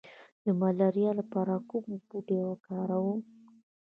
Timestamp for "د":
0.43-0.45